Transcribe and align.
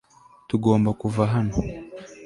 tugomba 0.49 0.89
kuva 1.01 1.23
hano 1.33 1.55